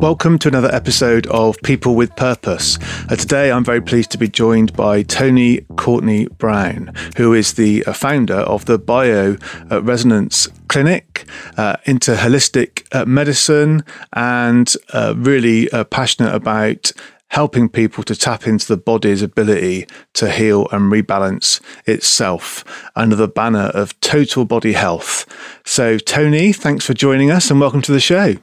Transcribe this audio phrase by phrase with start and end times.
[0.00, 2.78] Welcome to another episode of People with Purpose.
[3.10, 7.84] Uh, today, I'm very pleased to be joined by Tony Courtney Brown, who is the
[7.84, 9.36] uh, founder of the Bio
[9.72, 16.92] uh, Resonance Clinic uh, into holistic uh, medicine and uh, really passionate about
[17.30, 23.26] helping people to tap into the body's ability to heal and rebalance itself under the
[23.26, 25.26] banner of total body health.
[25.66, 28.36] So, Tony, thanks for joining us and welcome to the show.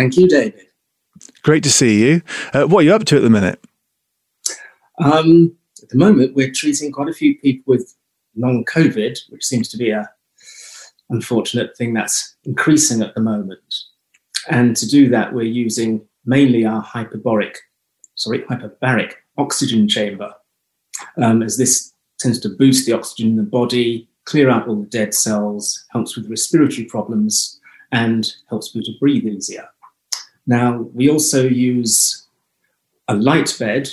[0.00, 0.64] Thank you, David.
[1.42, 2.22] Great to see you.
[2.54, 3.62] Uh, what are you up to at the minute?
[5.04, 7.94] Um, at the moment, we're treating quite a few people with
[8.34, 10.08] long COVID, which seems to be a
[11.10, 13.74] unfortunate thing that's increasing at the moment.
[14.48, 17.56] And to do that, we're using mainly our hyperbaric,
[18.14, 20.32] sorry, hyperbaric oxygen chamber,
[21.18, 24.86] um, as this tends to boost the oxygen in the body, clear out all the
[24.86, 27.60] dead cells, helps with respiratory problems,
[27.92, 29.68] and helps people to breathe easier.
[30.50, 32.26] Now, we also use
[33.06, 33.88] a light bed,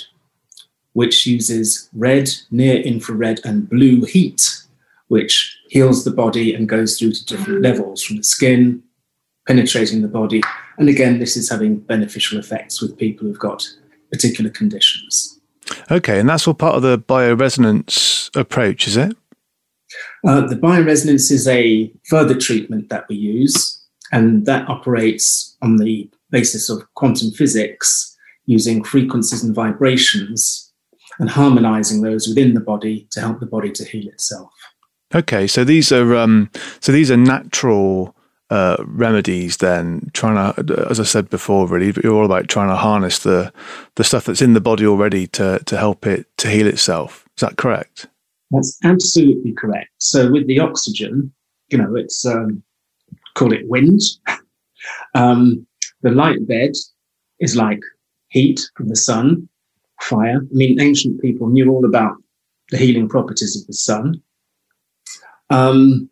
[0.92, 4.64] which uses red, near infrared, and blue heat,
[5.06, 8.82] which heals the body and goes through to different levels from the skin,
[9.46, 10.42] penetrating the body.
[10.78, 13.64] And again, this is having beneficial effects with people who've got
[14.10, 15.38] particular conditions.
[15.92, 19.16] Okay, and that's all part of the bioresonance approach, is it?
[20.26, 23.78] Uh, the bioresonance is a further treatment that we use
[24.10, 30.72] and that operates on the basis of quantum physics using frequencies and vibrations
[31.18, 34.50] and harmonizing those within the body to help the body to heal itself.
[35.14, 38.14] Okay, so these are um, so these are natural
[38.50, 39.56] uh, remedies.
[39.56, 43.52] Then trying to, as I said before, really, you're all about trying to harness the
[43.94, 47.26] the stuff that's in the body already to to help it to heal itself.
[47.36, 48.06] Is that correct?
[48.50, 49.90] That's absolutely correct.
[49.98, 51.32] So with the oxygen,
[51.68, 52.62] you know, it's um,
[53.34, 54.00] call it wind.
[55.14, 55.66] um,
[56.02, 56.72] the light bed
[57.40, 57.80] is like
[58.28, 59.48] heat from the sun,
[60.00, 60.38] fire.
[60.38, 62.16] I mean, ancient people knew all about
[62.70, 64.22] the healing properties of the sun.
[65.50, 66.10] Um,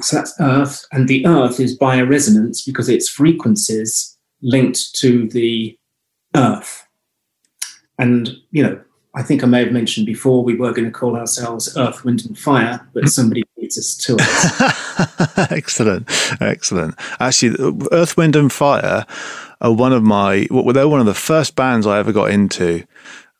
[0.00, 5.78] so that's Earth, and the Earth is bioresonance because its frequencies linked to the
[6.34, 6.86] Earth.
[7.98, 8.80] And, you know,
[9.14, 12.24] I think I may have mentioned before we were going to call ourselves Earth, Wind,
[12.24, 13.44] and Fire, but somebody
[13.76, 16.08] to excellent,
[16.40, 16.94] excellent.
[17.20, 19.06] Actually, Earth, Wind, and Fire
[19.60, 20.46] are one of my.
[20.50, 22.84] Well, they're one of the first bands I ever got into.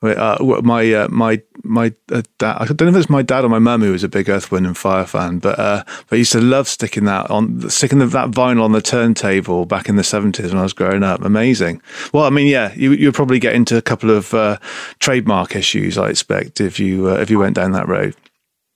[0.02, 3.48] Uh, my uh, my my uh, dad, I don't know if it's my dad or
[3.48, 6.18] my mum who was a big Earth, Wind and Fire fan, but uh, but I
[6.18, 10.02] used to love sticking that on sticking that vinyl on the turntable back in the
[10.02, 11.22] seventies when I was growing up.
[11.22, 11.80] Amazing.
[12.12, 14.58] Well, I mean, yeah, you you probably get into a couple of uh,
[14.98, 18.16] trademark issues, I expect, if you uh, if you went down that road.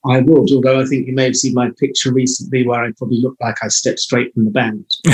[0.09, 3.21] I would, although I think you may have seen my picture recently where I probably
[3.21, 4.85] looked like I stepped straight from the band.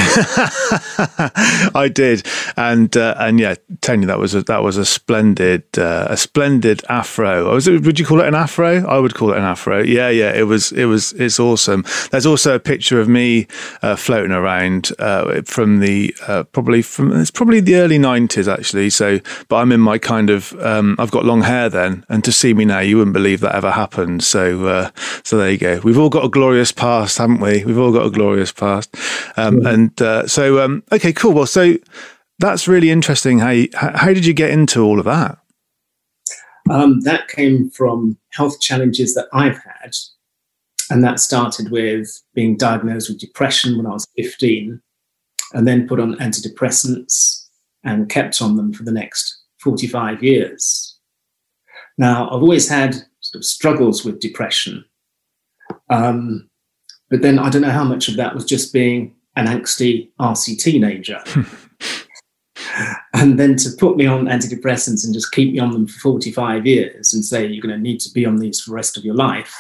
[1.74, 2.26] I did,
[2.56, 6.82] and uh, and yeah, Tony, that was a, that was a splendid uh, a splendid
[6.88, 7.52] afro.
[7.52, 8.86] Was it, would you call it an afro?
[8.86, 9.82] I would call it an afro.
[9.82, 11.84] Yeah, yeah, it was it was it's awesome.
[12.10, 13.46] There's also a picture of me
[13.82, 18.90] uh, floating around uh, from the uh, probably from it's probably the early '90s actually.
[18.90, 22.32] So, but I'm in my kind of um, I've got long hair then, and to
[22.32, 24.22] see me now, you wouldn't believe that ever happened.
[24.22, 24.90] So uh,
[25.22, 25.80] so there you go.
[25.82, 27.64] We've all got a glorious past, haven't we?
[27.64, 28.94] We've all got a glorious past.
[29.36, 29.70] Um, yeah.
[29.70, 31.32] And uh, so, um, okay, cool.
[31.32, 31.76] Well, so
[32.38, 33.38] that's really interesting.
[33.38, 35.38] How you, how did you get into all of that?
[36.70, 39.94] Um, that came from health challenges that I've had,
[40.90, 44.80] and that started with being diagnosed with depression when I was 15,
[45.54, 47.46] and then put on antidepressants
[47.84, 50.98] and kept on them for the next 45 years.
[51.98, 52.96] Now, I've always had
[53.32, 54.84] sort of struggles with depression.
[55.88, 56.50] Um,
[57.10, 60.58] but then I don't know how much of that was just being an angsty RC
[60.62, 61.22] teenager.
[63.14, 66.66] and then to put me on antidepressants and just keep me on them for 45
[66.66, 69.04] years and say you're going to need to be on these for the rest of
[69.04, 69.54] your life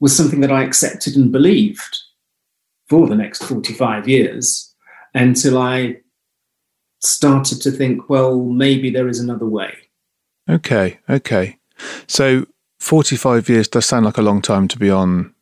[0.00, 1.98] was something that I accepted and believed
[2.88, 4.74] for the next 45 years
[5.14, 5.96] until I
[7.00, 9.74] started to think, well, maybe there is another way.
[10.48, 11.58] Okay, okay.
[12.06, 12.46] So
[12.78, 15.34] 45 years does sound like a long time to be on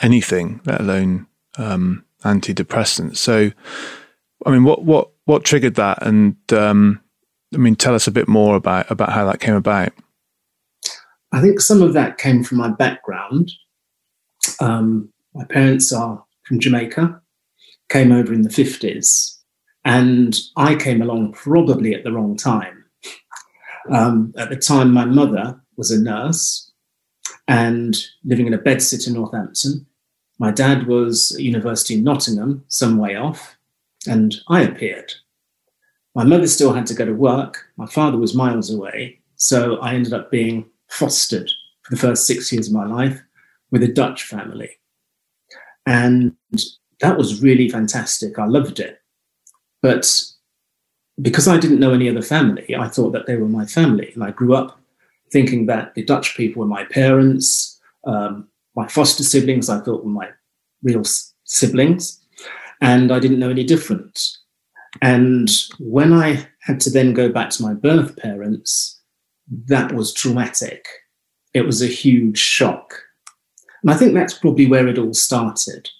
[0.00, 1.26] anything, let alone
[1.56, 3.16] um, antidepressants.
[3.16, 3.50] So,
[4.44, 6.02] I mean, what what what triggered that?
[6.02, 7.00] And um,
[7.54, 9.92] I mean, tell us a bit more about about how that came about.
[11.32, 13.50] I think some of that came from my background.
[14.60, 17.20] Um, my parents are from Jamaica,
[17.88, 19.36] came over in the 50s,
[19.84, 22.84] and I came along probably at the wrong time.
[23.90, 26.65] Um, at the time, my mother was a nurse
[27.48, 29.86] and living in a bedsit in Northampton.
[30.38, 33.56] My dad was at University in Nottingham, some way off,
[34.06, 35.12] and I appeared.
[36.14, 37.66] My mother still had to go to work.
[37.76, 39.20] My father was miles away.
[39.36, 41.50] So I ended up being fostered
[41.82, 43.20] for the first six years of my life
[43.70, 44.70] with a Dutch family.
[45.84, 46.34] And
[47.00, 48.38] that was really fantastic.
[48.38, 49.00] I loved it.
[49.82, 50.22] But
[51.20, 54.10] because I didn't know any other family, I thought that they were my family.
[54.14, 54.80] And I grew up
[55.36, 60.10] thinking that the Dutch people were my parents, um, my foster siblings, I thought were
[60.10, 60.30] my
[60.82, 61.02] real
[61.44, 62.18] siblings.
[62.80, 64.18] And I didn't know any different.
[65.02, 68.98] And when I had to then go back to my birth parents,
[69.66, 70.86] that was traumatic.
[71.52, 72.94] It was a huge shock.
[73.82, 75.90] And I think that's probably where it all started.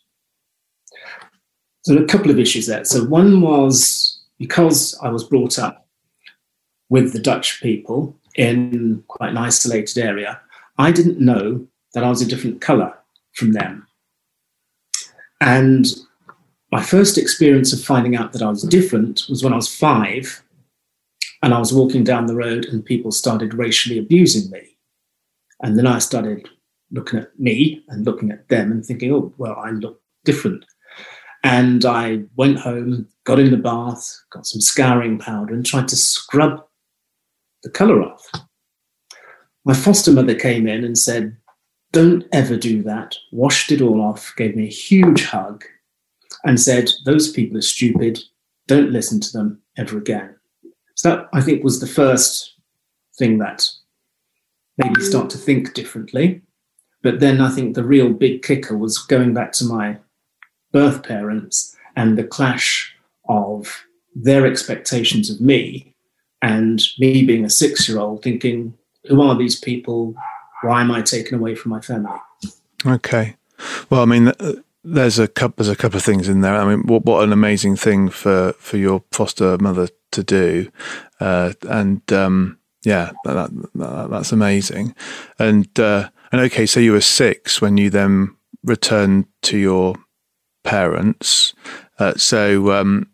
[1.82, 2.86] So, a couple of issues there.
[2.86, 5.86] So, one was because I was brought up
[6.88, 10.40] with the Dutch people in quite an isolated area,
[10.78, 12.94] I didn't know that I was a different colour
[13.32, 13.86] from them.
[15.40, 15.86] And
[16.72, 20.42] my first experience of finding out that I was different was when I was five
[21.42, 24.76] and I was walking down the road and people started racially abusing me.
[25.62, 26.48] And then I started
[26.90, 30.64] looking at me and looking at them and thinking, oh, well, I look different.
[31.42, 35.96] And I went home, got in the bath, got some scouring powder, and tried to
[35.96, 36.64] scrub
[37.66, 38.30] the colour off.
[39.64, 41.36] My foster mother came in and said,
[41.92, 43.16] Don't ever do that.
[43.32, 45.64] Washed it all off, gave me a huge hug,
[46.44, 48.20] and said, Those people are stupid.
[48.68, 50.36] Don't listen to them ever again.
[50.94, 52.54] So that, I think, was the first
[53.18, 53.68] thing that
[54.78, 56.42] made me start to think differently.
[57.02, 59.98] But then I think the real big kicker was going back to my
[60.72, 62.94] birth parents and the clash
[63.28, 63.84] of
[64.14, 65.95] their expectations of me
[66.46, 68.72] and me being a six year old thinking,
[69.08, 70.14] who are these people?
[70.62, 72.18] Why am I taken away from my family?
[72.86, 73.34] Okay.
[73.90, 74.52] Well, I mean, uh,
[74.84, 75.56] there's a couple.
[75.56, 76.54] There's a couple of things in there.
[76.54, 80.70] I mean, what what an amazing thing for for your foster mother to do,
[81.20, 84.94] uh, and um, yeah, that, that, that's amazing.
[85.38, 89.96] And uh, and okay, so you were six when you then returned to your
[90.62, 91.54] parents.
[91.98, 93.10] Uh, so um,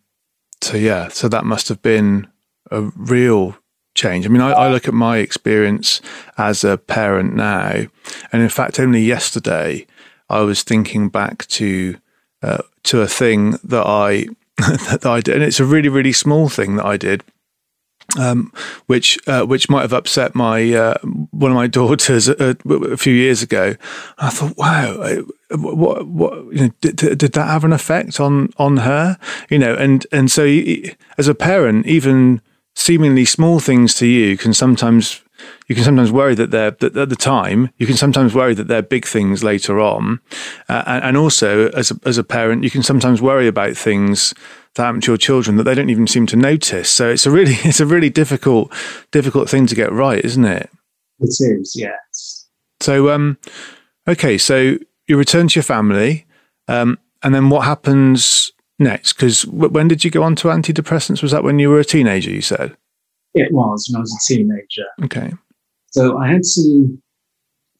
[0.61, 2.28] so yeah, so that must have been
[2.73, 3.57] a real
[3.95, 4.27] change.
[4.27, 6.01] I mean, I, I, look at my experience
[6.39, 7.85] as a parent now,
[8.33, 9.87] and in fact, only yesterday
[10.29, 11.99] I was thinking back to
[12.43, 14.27] uh, to a thing that I
[14.59, 17.23] that I did, and it's a really really small thing that I did.
[18.19, 18.53] Um,
[18.87, 20.99] which uh, which might have upset my uh,
[21.31, 23.77] one of my daughters a, a, few years ago.
[24.19, 28.79] I thought, wow, what what you know, did, did that have an effect on on
[28.79, 29.19] her?
[29.49, 30.45] You know, and and so
[31.17, 32.43] as a parent, even
[32.75, 35.23] seemingly small things to you can sometimes
[35.69, 38.69] you can sometimes worry that they're that at the time you can sometimes worry that
[38.69, 40.21] they're big things later on.
[40.69, 44.35] Uh, and, and, also as a, as a parent you can sometimes worry about things
[44.75, 46.89] that happen to your children that they don't even seem to notice.
[46.89, 48.73] So it's a really it's a really difficult
[49.11, 50.71] difficult thing to get right isn't it?
[51.21, 52.49] It is yes.
[52.81, 53.38] So um
[54.09, 54.76] okay so
[55.07, 56.26] you return to your family
[56.69, 58.52] um and then what happens
[58.83, 61.85] next because when did you go on to antidepressants was that when you were a
[61.85, 62.77] teenager you said
[63.35, 64.87] it was when I was a teenager.
[65.05, 65.33] Okay.
[65.91, 67.03] So I had some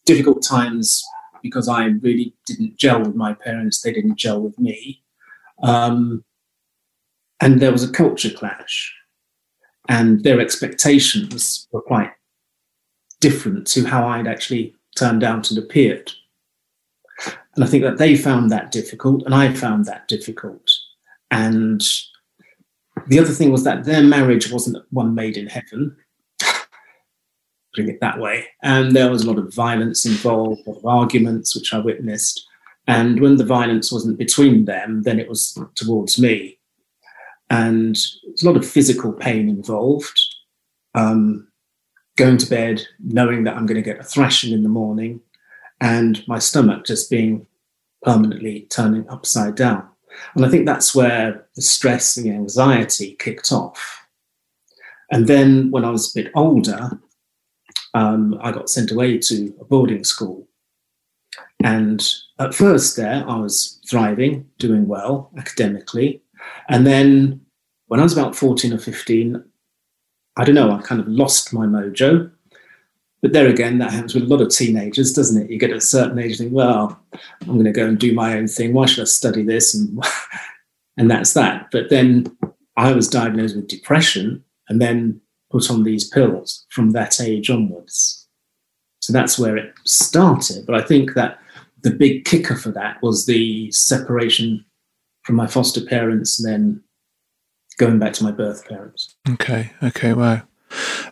[0.05, 1.03] difficult times
[1.43, 3.81] because I really didn't gel with my parents.
[3.81, 5.03] They didn't gel with me.
[5.63, 6.25] Um,
[7.41, 8.95] and there was a culture clash.
[9.89, 12.13] And their expectations were quite
[13.21, 16.13] different to how I'd actually turned out and appeared.
[17.55, 20.71] And I think that they found that difficult, and I found that difficult.
[21.33, 21.83] And
[23.09, 25.97] the other thing was that their marriage wasn't one made in heaven,
[27.75, 28.47] putting it that way.
[28.63, 32.47] And there was a lot of violence involved, a lot of arguments, which I witnessed.
[32.87, 36.59] And when the violence wasn't between them, then it was towards me.
[37.49, 40.21] And there's a lot of physical pain involved.
[40.95, 41.49] Um,
[42.17, 45.21] going to bed knowing that I'm going to get a thrashing in the morning,
[45.81, 47.47] and my stomach just being
[48.03, 49.89] permanently turning upside down.
[50.35, 54.07] And I think that's where the stress and the anxiety kicked off.
[55.11, 56.91] And then when I was a bit older,
[57.95, 60.49] um, I got sent away to a boarding school.
[61.63, 62.03] And
[62.39, 66.23] at first, there, I was thriving, doing well academically.
[66.69, 67.41] And then
[67.87, 69.45] when I was about 14 or 15,
[70.37, 72.31] I don't know, I kind of lost my mojo.
[73.23, 75.51] But there again, that happens with a lot of teenagers, doesn't it?
[75.51, 77.01] You get at a certain age, and think, well,
[77.43, 78.75] I'm going to go and do my own thing.
[78.75, 79.75] Why should I study this?
[79.75, 80.03] And
[80.97, 81.69] and that's that.
[81.71, 82.37] But then
[82.77, 85.21] I was diagnosed with depression, and then
[85.53, 88.27] put on these pills from that age onwards.
[89.01, 90.67] So that's where it started.
[90.67, 91.39] But I think that
[91.83, 94.65] the big kicker for that was the separation
[95.25, 96.83] from my foster parents and then
[97.79, 99.15] going back to my birth parents.
[99.29, 99.73] Okay.
[99.83, 100.13] Okay.
[100.13, 100.43] Wow.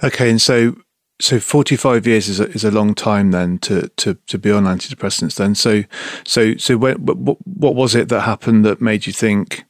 [0.02, 0.31] Okay.
[0.31, 0.76] And so,
[1.21, 4.65] so 45 years is a, is a long time then to, to, to be on
[4.65, 5.55] antidepressants then.
[5.55, 5.85] So,
[6.25, 9.65] so, so when, what, what was it that happened that made you think,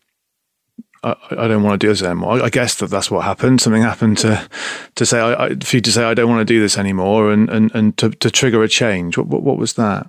[1.03, 2.43] I, I don't want to do this anymore.
[2.43, 3.61] I guess that that's what happened.
[3.61, 4.49] Something happened to
[4.97, 7.33] to say I, I, for you to say I don't want to do this anymore,
[7.33, 9.17] and and, and to, to trigger a change.
[9.17, 10.09] What, what, what was that?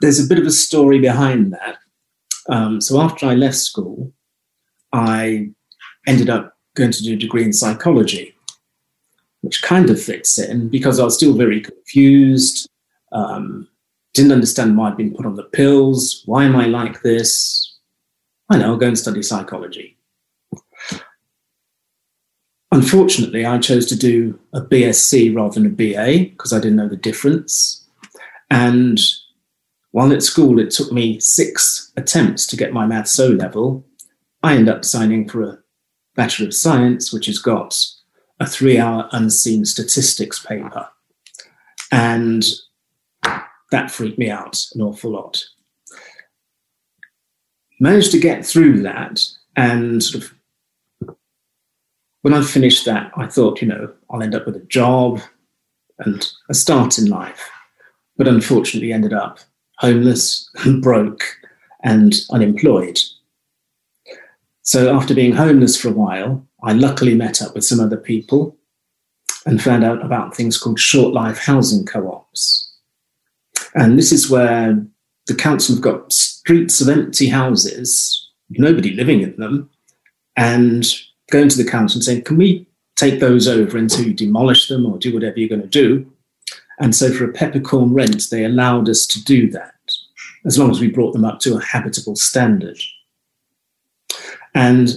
[0.00, 1.76] There's a bit of a story behind that.
[2.48, 4.12] Um, so after I left school,
[4.92, 5.50] I
[6.06, 8.34] ended up going to do a degree in psychology,
[9.42, 12.68] which kind of fits in because I was still very confused.
[13.12, 13.68] Um,
[14.14, 16.22] didn't understand why I'd been put on the pills.
[16.26, 17.78] Why am I like this?
[18.48, 19.96] I know, I'll go and study psychology.
[22.70, 26.88] Unfortunately, I chose to do a BSc rather than a BA because I didn't know
[26.88, 27.86] the difference.
[28.50, 28.98] And
[29.90, 33.84] while at school, it took me six attempts to get my maths O level.
[34.42, 35.58] I ended up signing for a
[36.14, 37.78] Bachelor of Science, which has got
[38.42, 40.88] a three hour unseen statistics paper.
[41.90, 42.44] And
[43.70, 45.42] that freaked me out an awful lot
[47.82, 49.24] managed to get through that
[49.56, 50.32] and sort of
[52.20, 55.20] when I finished that, I thought, you know, I'll end up with a job
[55.98, 57.50] and a start in life.
[58.16, 59.40] But unfortunately ended up
[59.78, 61.24] homeless and broke
[61.82, 63.00] and unemployed.
[64.62, 68.56] So after being homeless for a while, I luckily met up with some other people
[69.44, 72.72] and found out about things called short life housing co-ops.
[73.74, 74.84] And this is where
[75.26, 79.68] the council have got streets of empty houses, nobody living in them,
[80.36, 80.86] and
[81.30, 82.66] going to the council and saying, can we
[82.96, 86.06] take those over until you demolish them or do whatever you're going to do?
[86.78, 89.74] And so for a peppercorn rent, they allowed us to do that,
[90.44, 92.78] as long as we brought them up to a habitable standard.
[94.54, 94.88] And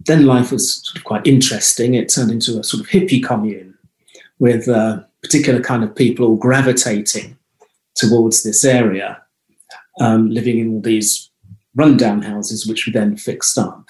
[0.00, 1.94] then life was sort of quite interesting.
[1.94, 3.76] It turned into a sort of hippie commune
[4.38, 7.36] with a particular kind of people all gravitating
[7.96, 9.20] towards this area
[10.00, 11.30] um, living in all these
[11.74, 13.88] rundown houses, which we then fixed up.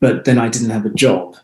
[0.00, 1.36] But then I didn't have a job.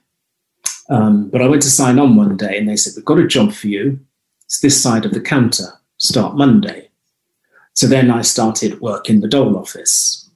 [0.90, 3.26] Um, but I went to sign on one day and they said, We've got a
[3.26, 4.00] job for you.
[4.44, 5.68] It's this side of the counter.
[5.98, 6.90] Start Monday.
[7.74, 10.28] So then I started work in the dole office.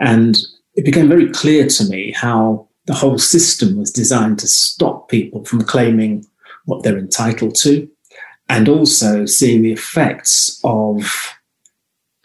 [0.00, 0.38] And
[0.74, 5.44] it became very clear to me how the whole system was designed to stop people
[5.44, 6.24] from claiming
[6.64, 7.88] what they're entitled to
[8.48, 11.34] and also seeing the effects of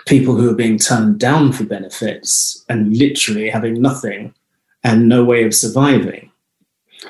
[0.08, 4.34] people who are being turned down for benefits and literally having nothing
[4.84, 6.32] and no way of surviving,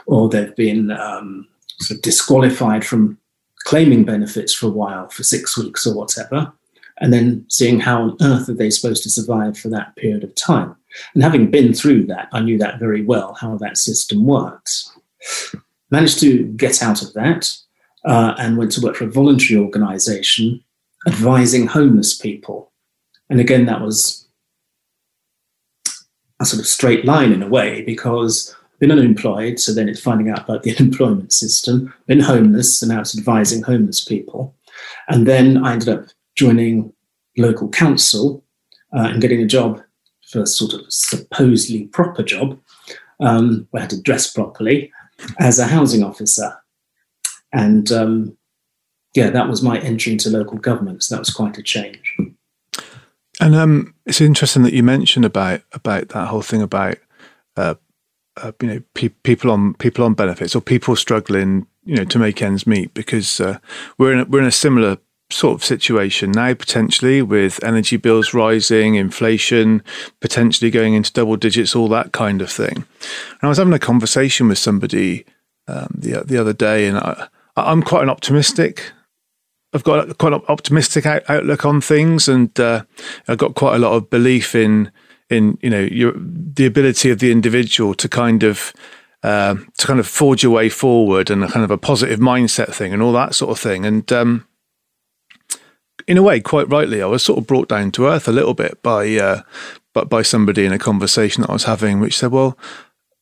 [0.05, 1.47] or they've been um,
[1.79, 3.17] sort of disqualified from
[3.65, 6.51] claiming benefits for a while, for six weeks or whatever,
[6.99, 10.33] and then seeing how on earth are they supposed to survive for that period of
[10.35, 10.75] time.
[11.13, 14.91] And having been through that, I knew that very well, how that system works.
[15.91, 17.49] Managed to get out of that
[18.05, 20.63] uh, and went to work for a voluntary organization
[21.07, 22.71] advising homeless people
[23.29, 24.27] and again, that was
[26.39, 29.99] a sort of straight line in a way because I've been unemployed, so then it's
[29.99, 34.55] finding out about the unemployment system, been homeless, and now it's advising homeless people.
[35.07, 36.93] And then I ended up joining
[37.37, 38.43] local council
[38.95, 39.81] uh, and getting a job
[40.27, 42.59] for a sort of supposedly proper job
[43.19, 44.91] um, where I had to dress properly
[45.39, 46.55] as a housing officer.
[47.53, 48.37] And um,
[49.15, 51.03] yeah, that was my entry into local government.
[51.03, 52.17] So that was quite a change.
[53.39, 56.97] And um, it's interesting that you mentioned about about that whole thing about
[57.55, 57.75] uh,
[58.37, 62.19] uh, you know pe- people on people on benefits or people struggling you know to
[62.19, 63.59] make ends meet because uh,
[63.97, 64.97] we're in a, we're in a similar
[65.29, 69.83] sort of situation now potentially with energy bills rising, inflation
[70.21, 72.75] potentially going into double digits, all that kind of thing.
[72.75, 75.25] And I was having a conversation with somebody
[75.67, 78.93] um, the the other day, and I, I'm quite an optimistic
[79.73, 82.83] I've got quite an optimistic out, outlook on things, and uh,
[83.27, 84.91] I've got quite a lot of belief in
[85.29, 88.73] in you know your the ability of the individual to kind of
[89.23, 92.73] uh, to kind of forge your way forward and a kind of a positive mindset
[92.73, 93.85] thing and all that sort of thing.
[93.85, 94.46] And um,
[96.07, 98.53] in a way, quite rightly, I was sort of brought down to earth a little
[98.53, 99.41] bit by uh,
[99.93, 102.57] but by somebody in a conversation that I was having, which said, "Well,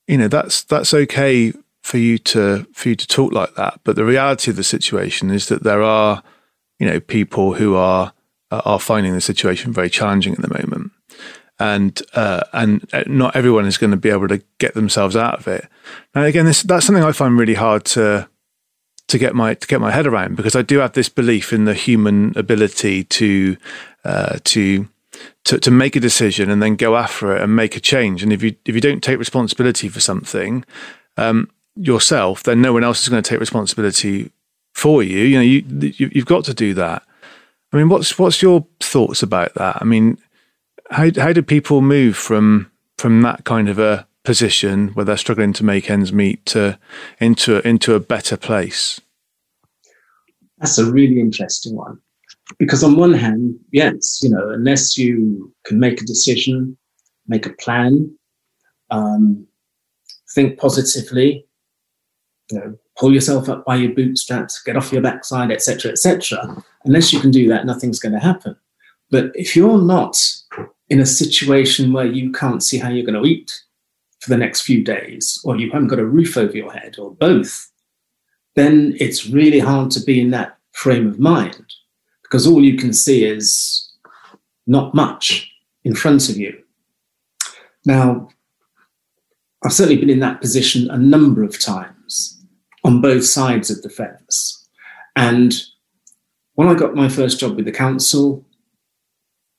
[0.07, 3.79] you know, that's that's okay for you to for you to talk like that.
[3.83, 6.23] But the reality of the situation is that there are,
[6.79, 8.13] you know, people who are
[8.51, 10.91] are finding the situation very challenging at the moment,
[11.59, 15.39] and uh, and uh, not everyone is going to be able to get themselves out
[15.39, 15.67] of it.
[16.13, 18.27] Now, again, this that's something I find really hard to
[19.07, 21.65] to get my to get my head around because I do have this belief in
[21.65, 23.57] the human ability to
[24.03, 24.87] uh, to
[25.45, 28.23] to, to make a decision and then go after it and make a change.
[28.23, 30.65] And if you if you don't take responsibility for something
[31.17, 34.31] um, yourself, then no one else is going to take responsibility
[34.73, 35.19] for you.
[35.19, 35.63] You know, you,
[35.97, 37.03] you you've got to do that.
[37.71, 39.77] I mean, what's what's your thoughts about that?
[39.81, 40.17] I mean,
[40.89, 45.53] how how do people move from from that kind of a position where they're struggling
[45.53, 46.77] to make ends meet to
[47.19, 48.99] into into a better place?
[50.57, 51.99] That's a really interesting one
[52.59, 56.77] because on one hand, yes, you know, unless you can make a decision,
[57.27, 58.15] make a plan,
[58.91, 59.47] um,
[60.33, 61.45] think positively,
[62.51, 66.63] you know, pull yourself up by your bootstraps, get off your backside, etc., etc.
[66.85, 68.55] Unless you can do that, nothing's going to happen.
[69.09, 70.17] But if you're not
[70.89, 73.51] in a situation where you can't see how you're going to eat
[74.25, 77.11] for the next few days, or you haven't got a roof over your head, or
[77.11, 77.71] both,
[78.55, 81.73] then it's really hard to be in that frame of mind
[82.23, 83.93] because all you can see is
[84.65, 85.51] not much
[85.83, 86.57] in front of you.
[87.85, 88.29] Now,
[89.63, 92.43] I've certainly been in that position a number of times
[92.83, 94.67] on both sides of the fence.
[95.15, 95.53] And
[96.55, 98.43] when I got my first job with the council,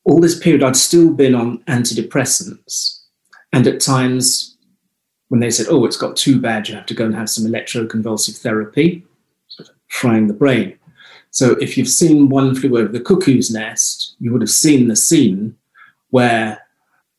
[0.04, 3.02] all this period I'd still been on antidepressants.
[3.52, 4.55] And at times,
[5.28, 7.44] when they said, oh, it's got too bad, you have to go and have some
[7.44, 9.04] electroconvulsive therapy,
[9.88, 10.78] frying the brain.
[11.30, 14.96] So if you've seen One Flew Over the Cuckoo's Nest, you would have seen the
[14.96, 15.56] scene
[16.10, 16.62] where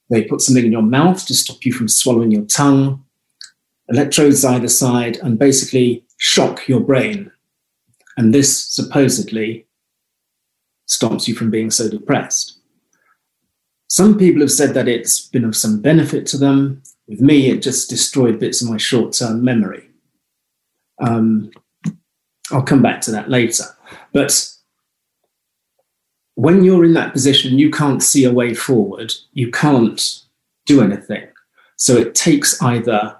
[0.09, 3.03] they put something in your mouth to stop you from swallowing your tongue,
[3.89, 7.31] electrodes either side, and basically shock your brain.
[8.15, 9.65] And this supposedly
[10.85, 12.59] stops you from being so depressed.
[13.89, 16.81] Some people have said that it's been of some benefit to them.
[17.07, 19.89] With me, it just destroyed bits of my short term memory.
[20.99, 21.51] Um,
[22.51, 23.63] I'll come back to that later.
[24.13, 24.49] But
[26.35, 30.21] when you're in that position, you can't see a way forward, you can't
[30.65, 31.27] do anything.
[31.77, 33.15] So it takes either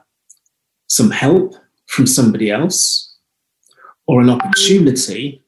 [0.87, 3.15] some help from somebody else
[4.05, 5.43] or an opportunity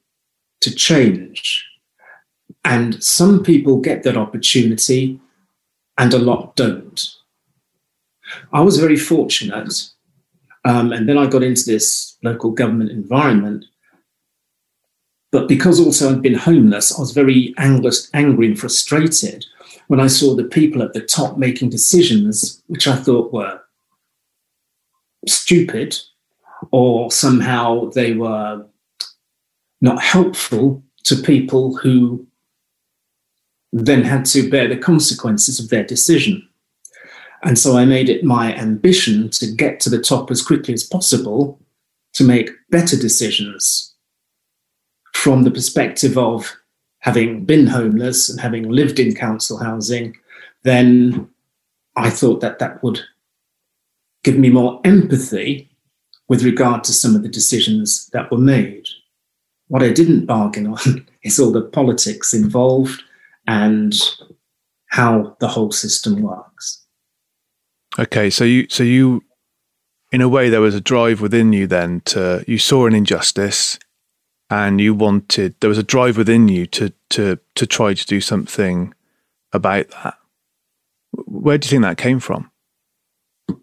[0.60, 1.66] to change.
[2.64, 5.20] And some people get that opportunity
[5.96, 7.19] and a lot don't.
[8.52, 9.72] I was very fortunate.
[10.64, 13.64] Um, and then I got into this local government environment
[15.30, 19.46] but because also I'd been homeless, I was very angry and frustrated
[19.86, 23.60] when I saw the people at the top making decisions which I thought were
[25.26, 25.96] stupid
[26.72, 28.66] or somehow they were
[29.80, 32.26] not helpful to people who
[33.72, 36.46] then had to bear the consequences of their decision.
[37.42, 40.84] And so I made it my ambition to get to the top as quickly as
[40.84, 41.58] possible
[42.12, 43.94] to make better decisions
[45.12, 46.56] from the perspective of
[47.00, 50.16] having been homeless and having lived in council housing,
[50.62, 51.28] then
[51.96, 53.00] I thought that that would
[54.22, 55.70] give me more empathy
[56.28, 58.86] with regard to some of the decisions that were made.
[59.68, 63.02] What I didn't bargain on is all the politics involved
[63.46, 63.94] and
[64.86, 66.84] how the whole system works.
[67.98, 69.24] Okay, so you so you
[70.12, 73.78] in a way there was a drive within you then to you saw an injustice
[74.48, 78.20] and you wanted there was a drive within you to to to try to do
[78.20, 78.94] something
[79.52, 80.14] about that.
[81.12, 82.50] Where do you think that came from?
[83.48, 83.54] I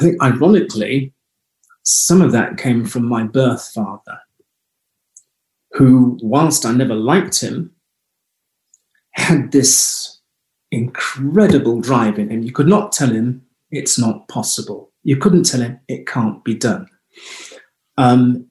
[0.00, 1.12] think ironically,
[1.84, 4.20] some of that came from my birth father,
[5.72, 7.72] who, whilst I never liked him,
[9.12, 10.21] had this
[10.72, 12.42] incredible drive in him.
[12.42, 14.90] You could not tell him it's not possible.
[15.04, 16.88] You couldn't tell him it can't be done.
[17.98, 18.48] Um,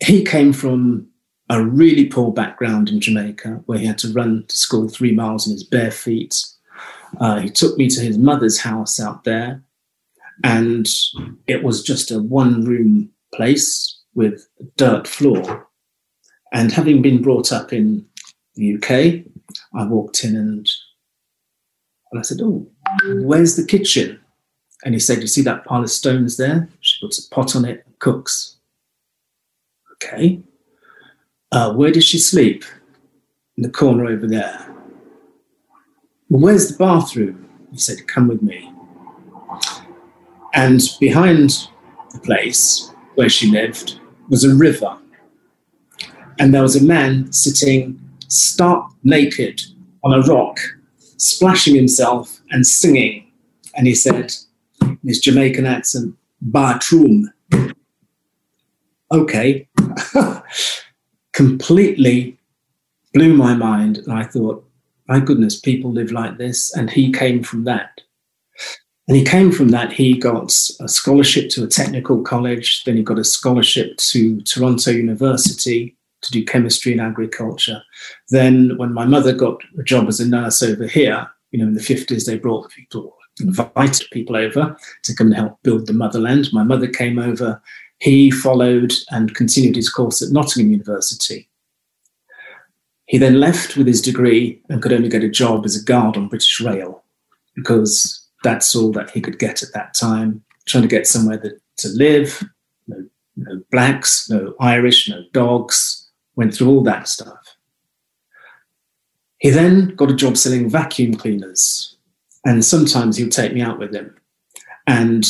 [0.00, 1.06] he came from
[1.48, 5.46] a really poor background in Jamaica where he had to run to school three miles
[5.46, 6.44] in his bare feet.
[7.20, 9.62] Uh, he took me to his mother's house out there,
[10.44, 10.88] and
[11.46, 15.68] it was just a one room place with a dirt floor.
[16.52, 18.06] And having been brought up in
[18.54, 19.24] the UK,
[19.74, 20.68] I walked in and,
[22.12, 22.66] and I said, Oh,
[23.22, 24.20] where's the kitchen?
[24.84, 26.68] And he said, You see that pile of stones there?
[26.80, 28.56] She puts a pot on it and cooks.
[29.94, 30.42] Okay.
[31.50, 32.64] Uh, where does she sleep?
[33.56, 34.66] In the corner over there.
[36.30, 37.48] Well, where's the bathroom?
[37.70, 38.72] He said, Come with me.
[40.54, 41.68] And behind
[42.12, 44.98] the place where she lived was a river.
[46.38, 49.60] And there was a man sitting stark naked
[50.02, 50.58] on a rock,
[51.22, 53.24] splashing himself and singing.
[53.76, 54.34] And he said,
[54.80, 57.32] in his Jamaican accent, bathroom.
[59.10, 59.68] Okay.
[61.32, 62.38] Completely
[63.14, 63.98] blew my mind.
[63.98, 64.68] And I thought,
[65.06, 66.74] my goodness, people live like this.
[66.74, 68.00] And he came from that.
[69.06, 69.92] And he came from that.
[69.92, 74.90] He got a scholarship to a technical college, then he got a scholarship to Toronto
[74.90, 77.82] University to do chemistry and agriculture.
[78.30, 81.74] Then, when my mother got a job as a nurse over here, you know, in
[81.74, 86.48] the 50s, they brought people, invited people over to come and help build the motherland.
[86.52, 87.62] My mother came over.
[87.98, 91.48] He followed and continued his course at Nottingham University.
[93.06, 96.16] He then left with his degree and could only get a job as a guard
[96.16, 97.04] on British Rail
[97.54, 101.60] because that's all that he could get at that time, trying to get somewhere that,
[101.78, 102.42] to live,
[102.86, 103.04] no,
[103.36, 106.01] no blacks, no Irish, no dogs,
[106.36, 107.56] went through all that stuff.
[109.38, 111.96] He then got a job selling vacuum cleaners,
[112.44, 114.14] and sometimes he would take me out with him.
[114.86, 115.24] And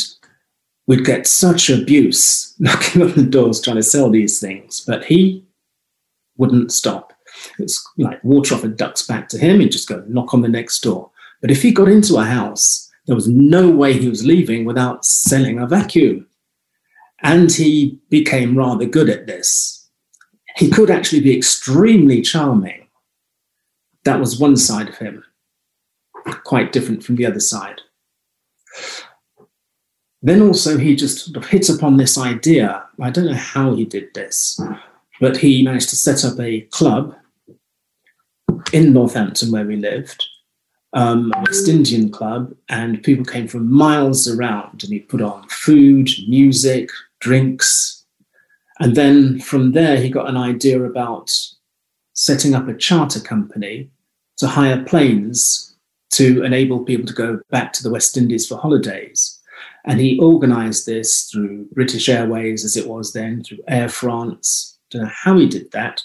[0.87, 5.45] we'd get such abuse knocking on the doors trying to sell these things, but he
[6.37, 7.13] wouldn't stop.
[7.59, 9.59] It's like water off a duck's back to him.
[9.59, 11.11] He'd just go knock on the next door.
[11.41, 15.05] But if he got into a house, there was no way he was leaving without
[15.05, 16.27] selling a vacuum.
[17.21, 19.82] And he became rather good at this.
[20.55, 22.87] He could actually be extremely charming.
[24.03, 25.23] That was one side of him,
[26.43, 27.81] quite different from the other side.
[30.21, 32.85] Then also, he just sort of hit upon this idea.
[33.01, 34.59] I don't know how he did this,
[35.19, 37.15] but he managed to set up a club
[38.71, 40.23] in Northampton where we lived,
[40.93, 46.09] um, West Indian club, and people came from miles around, and he put on food,
[46.27, 46.89] music,
[47.19, 48.02] drinks,
[48.83, 51.31] and then from there he got an idea about
[52.11, 53.89] setting up a charter company
[54.35, 55.73] to hire planes
[56.11, 59.39] to enable people to go back to the West Indies for holidays.
[59.85, 64.77] And he organized this through British Airways, as it was then, through Air France.
[64.91, 66.01] Don't know how he did that.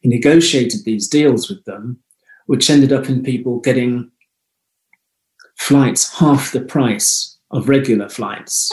[0.00, 1.98] He negotiated these deals with them,
[2.46, 4.10] which ended up in people getting
[5.56, 8.72] flights half the price of regular flights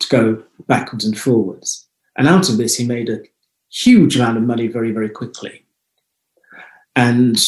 [0.00, 1.87] to go backwards and forwards.
[2.18, 3.22] And out of this, he made a
[3.70, 5.64] huge amount of money very, very quickly.
[6.96, 7.38] And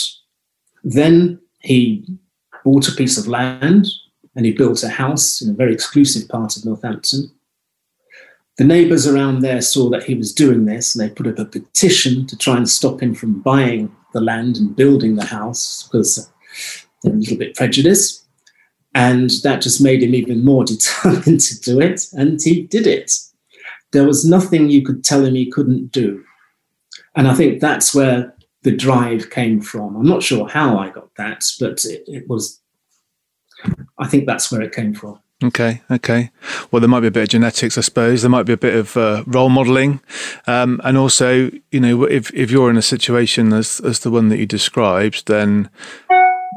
[0.84, 2.06] then he
[2.64, 3.88] bought a piece of land
[4.36, 7.32] and he built a house in a very exclusive part of Northampton.
[8.58, 11.44] The neighbours around there saw that he was doing this and they put up a
[11.44, 16.30] petition to try and stop him from buying the land and building the house because
[17.02, 18.24] they're a little bit prejudiced.
[18.94, 22.06] And that just made him even more determined to do it.
[22.12, 23.12] And he did it.
[23.92, 26.24] There was nothing you could tell him he couldn't do.
[27.16, 29.96] And I think that's where the drive came from.
[29.96, 32.60] I'm not sure how I got that, but it, it was,
[33.98, 35.18] I think that's where it came from.
[35.42, 36.30] Okay, okay.
[36.70, 38.20] Well, there might be a bit of genetics, I suppose.
[38.20, 40.00] There might be a bit of uh, role modelling,
[40.46, 44.28] um, and also, you know, if if you're in a situation as as the one
[44.28, 45.70] that you described, then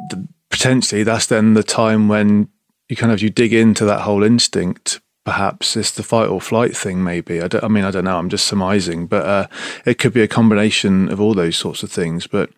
[0.10, 2.50] the, potentially that's then the time when
[2.90, 6.76] you kind of you dig into that whole instinct perhaps it's the fight or flight
[6.76, 7.42] thing maybe.
[7.42, 9.48] I, I mean i don't know i'm just surmising but uh,
[9.86, 12.28] it could be a combination of all those sorts of things.
[12.28, 12.50] But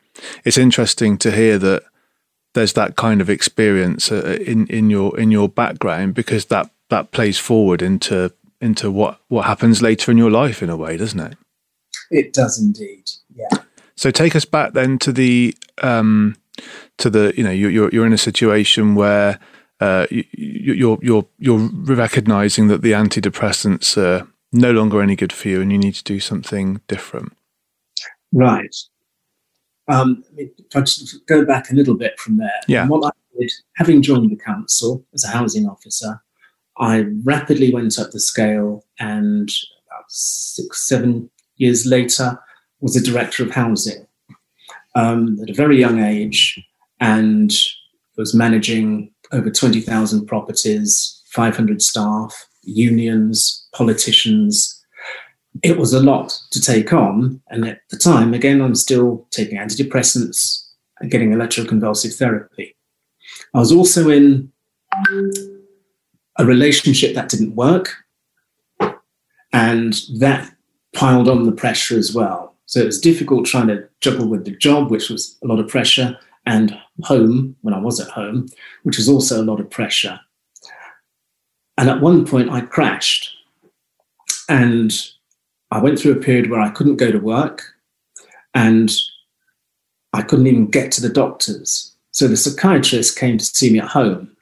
[0.43, 1.84] it's interesting to hear that
[2.54, 7.12] there's that kind of experience uh, in in your in your background because that that
[7.12, 11.19] plays forward into into what what happens later in your life in a way doesn't
[11.19, 11.38] it?
[12.12, 13.60] It does indeed yeah.
[13.95, 16.36] So take us back then to the um,
[16.97, 19.39] to the you know you're you're in a situation where
[19.79, 25.49] uh, you, you're you're you're recognizing that the antidepressants are no longer any good for
[25.49, 27.35] you, and you need to do something different.
[28.33, 28.75] Right.
[29.88, 32.88] Um, if I just go back a little bit from there, yeah.
[32.88, 36.21] what I did, having joined the council as a housing officer,
[36.77, 39.49] I rapidly went up the scale, and
[39.88, 42.39] about six, seven years later,
[42.81, 44.07] was a director of housing
[44.95, 46.59] um, at a very young age
[46.99, 47.53] and
[48.17, 54.83] was managing over 20,000 properties, 500 staff, unions, politicians.
[55.63, 57.41] It was a lot to take on.
[57.49, 60.65] And at the time, again, I'm still taking antidepressants
[60.99, 62.75] and getting electroconvulsive therapy.
[63.53, 64.51] I was also in
[66.38, 67.95] a relationship that didn't work,
[69.53, 70.51] and that
[70.93, 72.55] piled on the pressure as well.
[72.65, 75.67] So it was difficult trying to juggle with the job, which was a lot of
[75.67, 78.47] pressure, and home when I was at home,
[78.84, 80.19] which was also a lot of pressure.
[81.77, 83.31] and at one point, I crashed.
[84.47, 84.93] And
[85.71, 87.63] I went through a period where I couldn't go to work
[88.53, 88.91] and
[90.13, 91.93] I couldn't even get to the doctors.
[92.12, 94.36] So the psychiatrist came to see me at home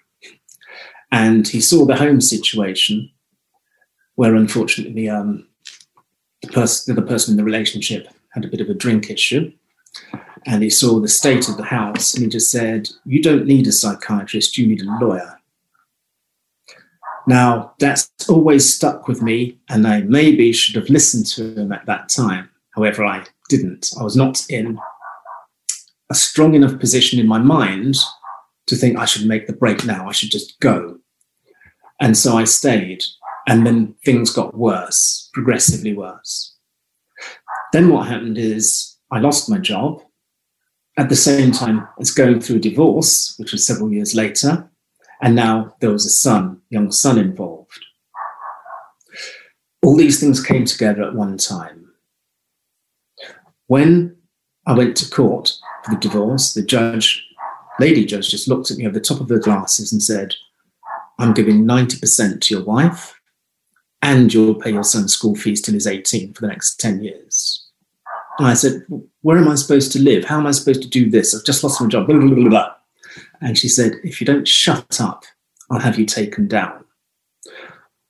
[1.11, 3.09] and he saw the home situation
[4.15, 5.47] where unfortunately um,
[6.41, 9.51] the, pers- the person in the relationship had a bit of a drink issue
[10.45, 13.67] and he saw the state of the house and he just said, You don't need
[13.67, 15.39] a psychiatrist, you need a lawyer.
[17.25, 21.85] Now, that's always stuck with me, and I maybe should have listened to him at
[21.85, 22.49] that time.
[22.71, 23.91] However, I didn't.
[23.97, 24.77] I was not in
[26.09, 27.95] a strong enough position in my mind
[28.67, 30.97] to think I should make the break now, I should just go.
[31.99, 33.03] And so I stayed,
[33.47, 36.55] and then things got worse, progressively worse.
[37.71, 40.01] Then what happened is I lost my job
[40.97, 44.69] at the same time as going through a divorce, which was several years later.
[45.21, 47.83] And now there was a son, young son involved.
[49.81, 51.93] All these things came together at one time.
[53.67, 54.17] When
[54.65, 55.53] I went to court
[55.83, 57.25] for the divorce, the judge,
[57.79, 60.35] lady judge, just looked at me over the top of her glasses and said,
[61.19, 63.19] I'm giving 90% to your wife,
[64.01, 67.62] and you'll pay your son's school fees till he's 18 for the next 10 years.
[68.37, 68.85] And I said,
[69.21, 70.25] Where am I supposed to live?
[70.25, 71.35] How am I supposed to do this?
[71.35, 72.07] I've just lost my job.
[72.07, 72.73] Blah, blah, blah,
[73.41, 75.25] and she said, If you don't shut up,
[75.69, 76.85] I'll have you taken down.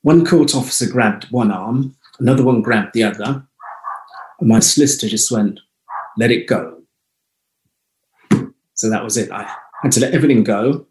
[0.01, 3.45] One court officer grabbed one arm, another one grabbed the other,
[4.39, 5.59] and my solicitor just went,
[6.17, 6.81] Let it go.
[8.75, 9.31] So that was it.
[9.31, 9.49] I
[9.81, 10.88] had to let everything go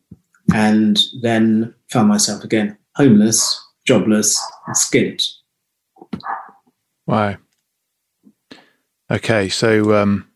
[0.55, 5.27] and then found myself again homeless, jobless, and skint.
[7.07, 7.37] Wow.
[9.12, 10.27] Okay, so um,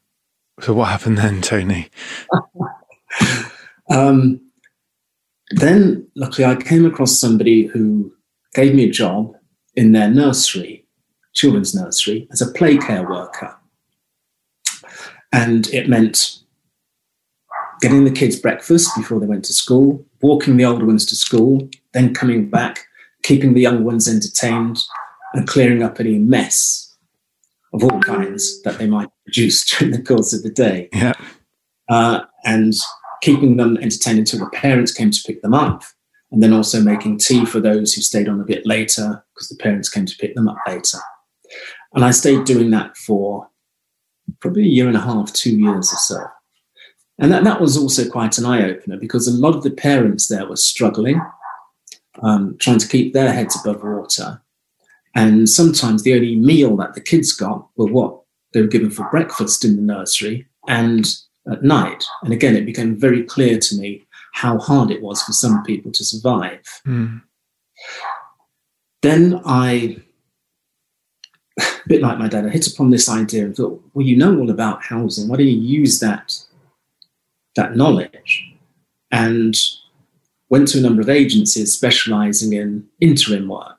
[0.60, 1.90] so what happened then, Tony?
[3.88, 4.40] Um,
[5.50, 8.12] then, luckily, I came across somebody who
[8.52, 9.36] gave me a job
[9.76, 10.84] in their nursery,
[11.34, 13.56] children's nursery, as a play care worker.
[15.32, 16.40] And it meant
[17.80, 21.68] getting the kids breakfast before they went to school, walking the older ones to school,
[21.92, 22.86] then coming back,
[23.22, 24.82] keeping the young ones entertained,
[25.32, 26.85] and clearing up any mess
[27.76, 30.88] of all kinds that they might produce during the course of the day.
[30.92, 31.12] Yeah.
[31.88, 32.74] Uh, and
[33.22, 35.84] keeping them entertained until the parents came to pick them up,
[36.32, 39.56] and then also making tea for those who stayed on a bit later because the
[39.56, 40.98] parents came to pick them up later.
[41.94, 43.48] And I stayed doing that for
[44.40, 46.24] probably a year and a half, two years or so.
[47.18, 50.28] And that, that was also quite an eye opener because a lot of the parents
[50.28, 51.20] there were struggling,
[52.22, 54.42] um, trying to keep their heads above water.
[55.16, 58.20] And sometimes the only meal that the kids got were what
[58.52, 61.06] they were given for breakfast in the nursery and
[61.50, 62.04] at night.
[62.22, 65.90] And again, it became very clear to me how hard it was for some people
[65.92, 66.60] to survive.
[66.86, 67.22] Mm.
[69.00, 70.02] Then I,
[71.58, 74.38] a bit like my dad, I hit upon this idea and thought, well, you know
[74.38, 75.28] all about housing.
[75.28, 76.38] Why don't you use that,
[77.54, 78.52] that knowledge?
[79.10, 79.56] And
[80.50, 83.75] went to a number of agencies specializing in interim work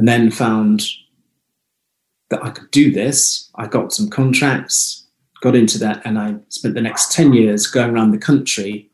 [0.00, 0.80] and then found
[2.30, 3.50] that I could do this.
[3.56, 5.06] I got some contracts,
[5.42, 8.88] got into that, and I spent the next 10 years going around the country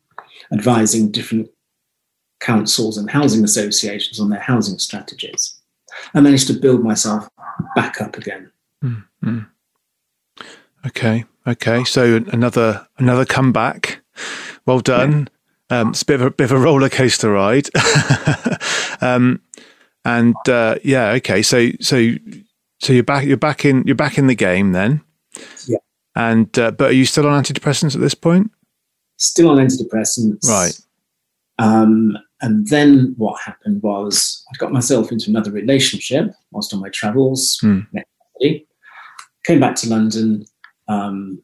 [0.53, 1.49] advising different
[2.41, 5.57] councils and housing associations on their housing strategies.
[6.13, 7.29] I managed to build myself
[7.77, 8.51] back up again.
[8.83, 9.39] Mm-hmm.
[10.89, 11.85] Okay, okay.
[11.85, 14.01] So another another comeback.
[14.67, 15.29] Well done.
[15.71, 15.81] Yeah.
[15.81, 17.69] Um, it's a bit of a bit of a roller coaster ride.
[19.01, 19.41] um,
[20.07, 21.43] and uh, yeah, okay.
[21.43, 22.13] So so
[22.81, 23.25] so you're back.
[23.25, 23.83] You're back in.
[23.87, 25.03] You're back in the game then.
[25.67, 25.79] Yeah.
[26.15, 28.53] And uh, but are you still on antidepressants at this point?
[29.17, 30.81] Still on antidepressants, right?
[31.59, 36.91] Um, and then what happened was I got myself into another relationship whilst on my
[36.91, 37.59] travels.
[37.61, 37.81] Hmm.
[39.45, 40.45] Came back to London,
[40.89, 41.43] um,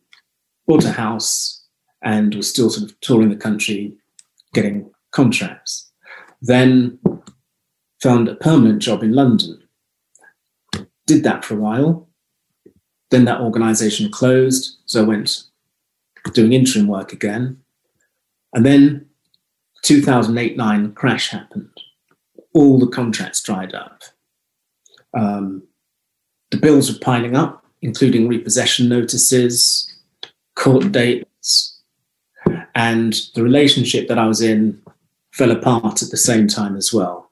[0.66, 1.64] bought a house,
[2.02, 3.92] and was still sort of touring the country,
[4.54, 5.90] getting contracts.
[6.42, 6.98] Then
[8.02, 9.62] found a permanent job in London.
[11.06, 12.08] Did that for a while,
[13.10, 14.78] then that organization closed.
[14.86, 15.44] So I went
[16.32, 17.60] doing interim work again.
[18.52, 19.06] And then
[19.82, 21.70] 2008 9 crash happened.
[22.54, 24.02] All the contracts dried up.
[25.14, 25.62] Um,
[26.50, 29.90] the bills were piling up, including repossession notices,
[30.54, 31.80] court dates,
[32.74, 34.80] and the relationship that I was in
[35.32, 37.31] fell apart at the same time as well.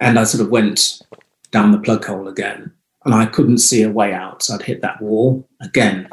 [0.00, 1.02] And I sort of went
[1.50, 2.72] down the plug hole again
[3.04, 4.42] and I couldn't see a way out.
[4.42, 6.08] So I'd hit that wall again,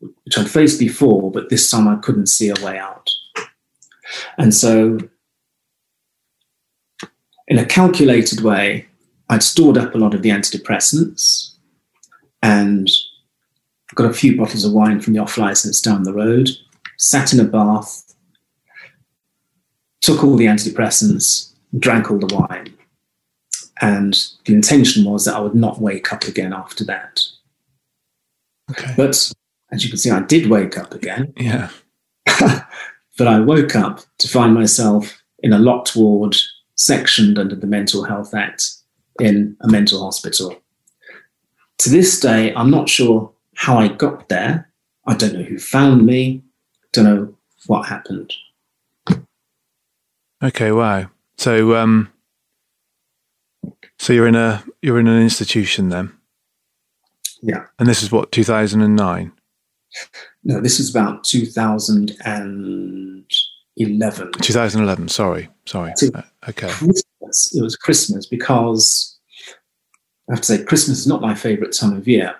[0.00, 3.10] which I'd faced before, but this time I couldn't see a way out.
[4.36, 4.98] And so
[7.48, 8.86] in a calculated way,
[9.30, 11.54] I'd stored up a lot of the antidepressants
[12.42, 12.88] and
[13.94, 16.50] got a few bottles of wine from the off license down the road,
[16.98, 18.14] sat in a bath,
[20.02, 22.77] took all the antidepressants, drank all the wine.
[23.80, 27.22] And the intention was that I would not wake up again after that.
[28.70, 28.92] Okay.
[28.96, 29.32] But
[29.70, 31.32] as you can see, I did wake up again.
[31.40, 31.70] Yeah.
[33.16, 36.36] but I woke up to find myself in a locked ward,
[36.74, 38.70] sectioned under the Mental Health Act
[39.18, 40.60] in a mental hospital.
[41.78, 44.70] To this day, I'm not sure how I got there.
[45.06, 46.42] I don't know who found me.
[46.92, 47.34] Don't know
[47.66, 48.34] what happened.
[50.42, 50.70] Okay.
[50.70, 51.10] Wow.
[51.38, 52.12] So, um,
[53.98, 56.12] so you're in a you're in an institution then,
[57.42, 57.64] Yeah.
[57.78, 59.32] and this is what 2009.
[60.44, 63.24] No, this is about 2011.
[64.42, 65.08] 2011.
[65.08, 65.48] Sorry.
[65.66, 65.92] Sorry.
[65.98, 66.68] Two- Uh, okay.
[66.68, 67.54] Christmas.
[67.54, 69.16] It was Christmas because
[70.28, 72.34] I have to say, Christmas is not my favorite time of year.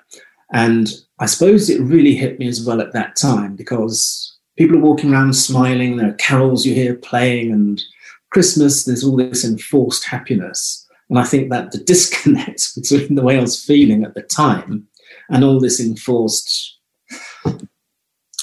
[0.53, 4.81] And I suppose it really hit me as well at that time because people are
[4.81, 7.83] walking around smiling, there are carols you hear playing, and
[8.31, 10.87] Christmas, there's all this enforced happiness.
[11.09, 14.88] And I think that the disconnect between the way I was feeling at the time
[15.31, 16.79] and all this enforced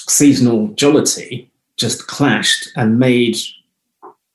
[0.08, 3.36] seasonal jollity just clashed and made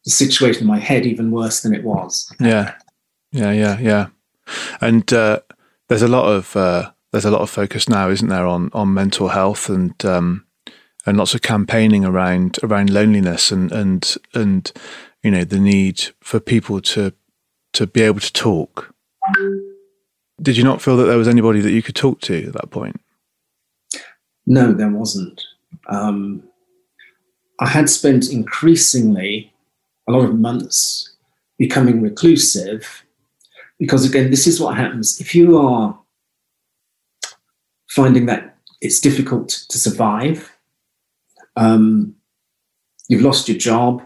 [0.05, 2.33] the situation in my head even worse than it was.
[2.39, 2.75] Yeah.
[3.31, 3.51] Yeah.
[3.51, 3.79] Yeah.
[3.79, 4.07] Yeah.
[4.81, 5.39] And uh,
[5.87, 8.93] there's a lot of uh, there's a lot of focus now, isn't there, on on
[8.93, 10.45] mental health and um,
[11.05, 14.71] and lots of campaigning around around loneliness and and and
[15.23, 17.13] you know the need for people to
[17.73, 18.93] to be able to talk.
[20.41, 22.71] Did you not feel that there was anybody that you could talk to at that
[22.71, 22.99] point?
[24.45, 25.41] No, there wasn't.
[25.87, 26.43] Um,
[27.59, 29.53] I had spent increasingly
[30.07, 31.15] a lot of months
[31.57, 33.03] becoming reclusive
[33.77, 35.97] because, again, this is what happens if you are
[37.87, 40.51] finding that it's difficult to survive.
[41.55, 42.15] Um,
[43.07, 44.05] you've lost your job,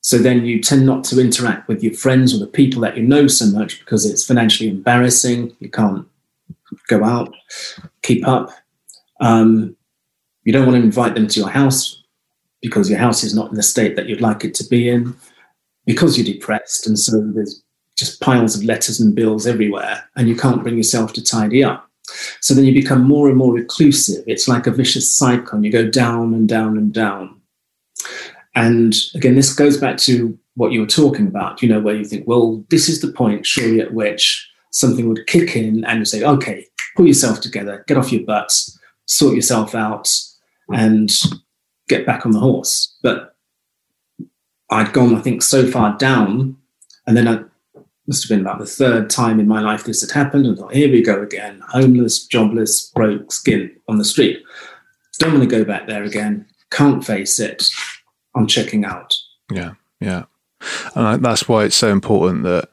[0.00, 3.02] so then you tend not to interact with your friends or the people that you
[3.02, 5.54] know so much because it's financially embarrassing.
[5.58, 6.06] You can't
[6.88, 7.34] go out,
[8.02, 8.50] keep up.
[9.20, 9.76] Um,
[10.44, 12.02] you don't want to invite them to your house
[12.62, 15.14] because your house is not in the state that you'd like it to be in
[15.84, 16.86] because you're depressed.
[16.86, 17.62] And so there's
[17.96, 21.90] just piles of letters and bills everywhere, and you can't bring yourself to tidy up.
[22.40, 24.24] So then you become more and more reclusive.
[24.26, 27.37] It's like a vicious cycle, and you go down and down and down.
[28.54, 32.04] And again, this goes back to what you were talking about, you know, where you
[32.04, 36.04] think, well, this is the point, surely, at which something would kick in and you
[36.04, 40.10] say, okay, pull yourself together, get off your butts, sort yourself out,
[40.72, 41.10] and
[41.88, 42.96] get back on the horse.
[43.02, 43.36] But
[44.70, 46.56] I'd gone, I think, so far down,
[47.06, 47.44] and then I
[48.06, 50.46] must have been about the third time in my life this had happened.
[50.46, 54.42] And thought, here we go again, homeless, jobless, broke, skin on the street.
[55.18, 56.46] Don't want to go back there again.
[56.70, 57.68] Can't face it.
[58.34, 59.14] I'm checking out.
[59.50, 60.24] Yeah, yeah,
[60.94, 62.70] and that's why it's so important that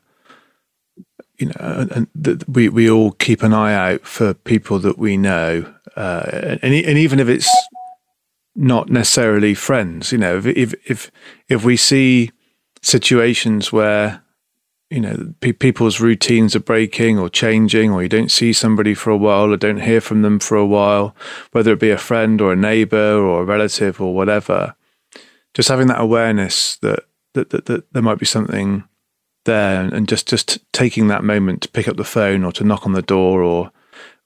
[1.38, 5.18] you know, and that we we all keep an eye out for people that we
[5.18, 6.24] know, uh,
[6.62, 7.50] and and even if it's
[8.56, 11.12] not necessarily friends, you know, if if if,
[11.50, 12.32] if we see
[12.82, 14.22] situations where
[14.90, 19.10] you know pe- people's routines are breaking or changing, or you don't see somebody for
[19.10, 21.16] a while or don't hear from them for a while,
[21.52, 24.76] whether it be a friend or a neighbor or a relative or whatever,
[25.56, 28.84] just having that awareness that that that, that there might be something
[29.46, 32.86] there and just just taking that moment to pick up the phone or to knock
[32.86, 33.72] on the door or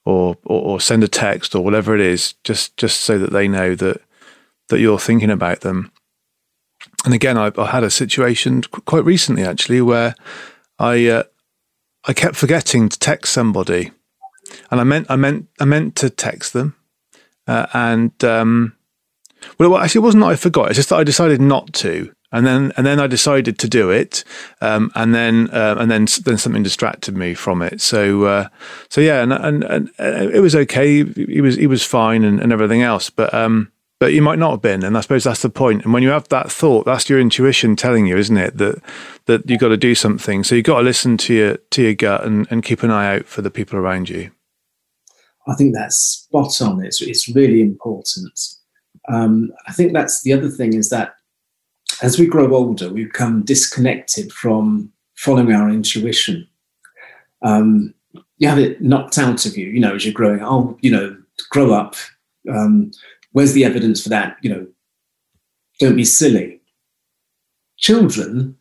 [0.04, 3.48] or or, or send a text or whatever it is just just so that they
[3.48, 4.02] know that
[4.68, 5.90] that you're thinking about them.
[7.04, 10.14] And again I, I had a situation quite recently actually where
[10.78, 11.22] I uh,
[12.04, 13.92] I kept forgetting to text somebody.
[14.70, 16.74] And I meant I meant I meant to text them
[17.46, 18.74] uh, and um
[19.58, 22.46] well actually it wasn't that I forgot it's just that I decided not to and
[22.46, 24.24] then and then I decided to do it,
[24.60, 27.80] um, and then uh, and then then something distracted me from it.
[27.80, 28.48] So uh,
[28.88, 31.04] so yeah, and, and and it was okay.
[31.04, 34.52] He was he was fine and, and everything else, but um, but you might not
[34.52, 35.84] have been, and I suppose that's the point.
[35.84, 38.80] And when you have that thought, that's your intuition telling you, isn't it, that
[39.26, 40.44] that you've got to do something.
[40.44, 43.16] So you've got to listen to your to your gut and, and keep an eye
[43.16, 44.30] out for the people around you.
[45.48, 46.84] I think that's spot on.
[46.84, 48.38] It's it's really important.
[49.12, 51.14] Um, I think that's the other thing is that
[52.02, 56.48] as we grow older, we become disconnected from following our intuition.
[57.42, 57.94] Um,
[58.38, 60.42] you have it knocked out of you, you know, as you're growing.
[60.42, 61.16] Oh, you know,
[61.50, 61.94] grow up.
[62.48, 62.90] Um,
[63.32, 64.36] where's the evidence for that?
[64.42, 64.66] You know,
[65.78, 66.60] don't be silly.
[67.76, 68.56] Children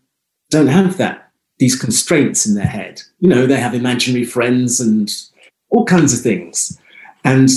[0.49, 1.29] don't have that
[1.59, 3.01] these constraints in their head.
[3.19, 5.11] You know, they have imaginary friends and
[5.69, 6.79] all kinds of things.
[7.25, 7.49] And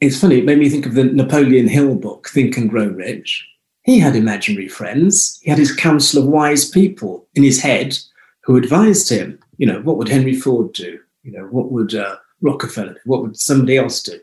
[0.00, 3.46] it's funny, it made me think of the Napoleon Hill book, Think and Grow Rich.
[3.82, 5.38] He had imaginary friends.
[5.42, 7.98] He had his council of wise people in his head
[8.44, 9.38] who advised him.
[9.58, 10.98] You know, what would Henry Ford do?
[11.22, 13.00] You know, what would uh, Rockefeller do?
[13.04, 14.18] What would somebody else do?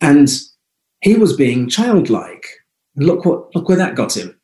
[0.00, 0.28] And
[1.00, 2.46] he was being childlike.
[2.96, 4.38] Look what look where that got him.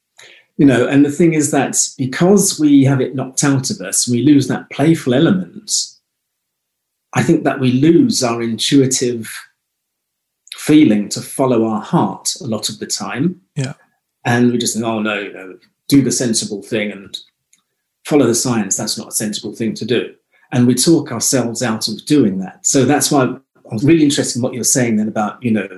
[0.57, 4.09] You know, and the thing is that because we have it knocked out of us,
[4.09, 5.71] we lose that playful element.
[7.13, 9.31] I think that we lose our intuitive
[10.67, 13.41] feeling to follow our heart a lot of the time.
[13.55, 13.75] Yeah.
[14.25, 15.59] And we just think, oh no, you know,
[15.89, 17.17] do the sensible thing and
[18.05, 18.77] follow the science.
[18.77, 20.13] That's not a sensible thing to do.
[20.51, 22.67] And we talk ourselves out of doing that.
[22.67, 23.25] So that's why
[23.71, 25.69] I was really interested in what you were saying then about, you know,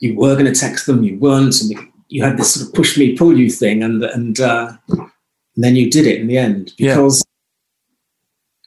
[0.00, 2.98] you were going to text them, you weren't, and you had this sort of push
[2.98, 5.10] me, pull you thing, and and, uh, and
[5.56, 7.24] then you did it in the end because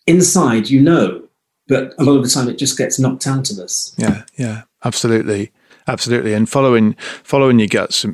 [0.08, 0.14] yeah.
[0.14, 1.28] inside you know,
[1.68, 3.94] but a lot of the time it just gets knocked out of us.
[3.98, 5.52] Yeah, yeah, absolutely.
[5.86, 8.06] Absolutely, and following following your guts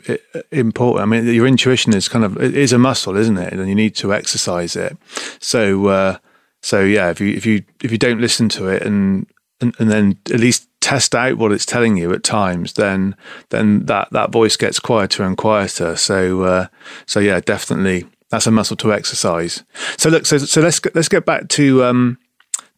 [0.51, 1.03] important.
[1.03, 3.53] I mean, your intuition is kind of it is a muscle, isn't it?
[3.53, 4.97] And you need to exercise it.
[5.39, 6.17] So, uh,
[6.63, 9.28] so yeah, if you if you if you don't listen to it and
[9.61, 13.15] and, and then at least test out what it's telling you at times, then
[13.49, 15.95] then that that voice gets quieter and quieter.
[15.95, 16.67] So uh,
[17.05, 19.63] so yeah, definitely that's a muscle to exercise.
[19.97, 22.17] So look, so so let's let's get back to um,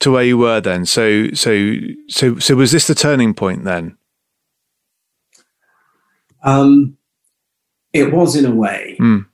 [0.02, 0.86] to where you were then.
[0.86, 1.74] So so
[2.08, 3.98] so so was this the turning point then?
[6.44, 6.98] Um,
[7.94, 9.26] it was in a way, mm.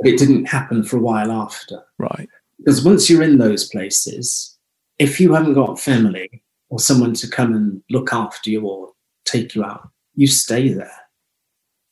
[0.00, 1.82] but it didn't happen for a while after.
[1.98, 2.28] Right.
[2.58, 4.58] Because once you're in those places,
[4.98, 6.42] if you haven't got family,
[6.74, 8.92] or someone to come and look after you or
[9.24, 10.90] take you out, you stay there.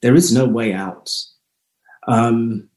[0.00, 1.08] There is no way out.
[2.08, 2.68] Um,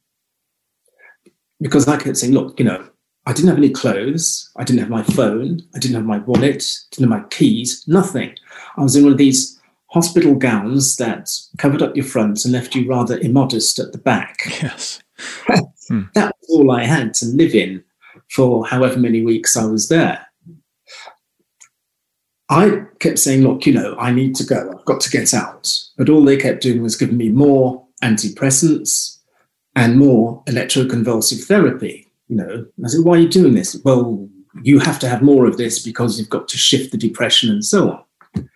[1.60, 2.88] because I kept saying, look, you know,
[3.28, 6.64] I didn't have any clothes, I didn't have my phone, I didn't have my wallet,
[6.92, 8.36] didn't have my keys, nothing.
[8.78, 12.76] I was in one of these hospital gowns that covered up your front and left
[12.76, 14.42] you rather immodest at the back.
[14.62, 15.02] Yes.
[15.88, 16.04] hmm.
[16.14, 17.84] That was all I had to live in
[18.30, 20.26] for however many weeks I was there.
[22.50, 24.76] I kept saying, look, you know, I need to go.
[24.78, 25.74] I've got to get out.
[25.98, 29.20] But all they kept doing was giving me more antidepressants
[29.76, 32.05] and more electroconvulsive therapy.
[32.28, 33.80] You know, I said, why are you doing this?
[33.84, 34.28] Well,
[34.64, 37.64] you have to have more of this because you've got to shift the depression and
[37.64, 38.50] so on.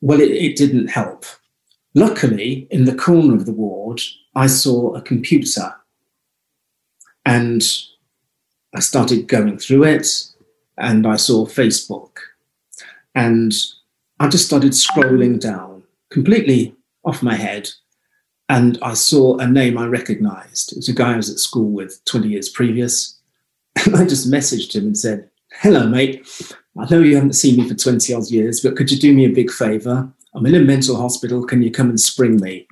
[0.00, 1.24] Well, it, it didn't help.
[1.94, 4.00] Luckily, in the corner of the ward,
[4.34, 5.74] I saw a computer
[7.26, 7.62] and
[8.74, 10.06] I started going through it
[10.76, 12.18] and I saw Facebook.
[13.14, 13.52] And
[14.20, 17.70] I just started scrolling down, completely off my head.
[18.48, 20.72] And I saw a name I recognized.
[20.72, 23.14] It was a guy I was at school with 20 years previous.
[23.86, 26.26] And I just messaged him and said, Hello, mate.
[26.76, 29.24] I know you haven't seen me for 20 odd years, but could you do me
[29.24, 30.12] a big favor?
[30.34, 31.44] I'm in a mental hospital.
[31.44, 32.66] Can you come and spring me?